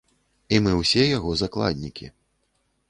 І 0.57 0.61
мы 0.67 0.71
ўсе 0.79 1.03
яго 1.17 1.37
закладнікі. 1.43 2.13